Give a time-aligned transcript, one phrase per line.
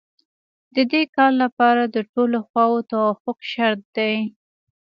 [0.75, 4.15] د دې کار لپاره د ټولو خواوو توافق شرط دی.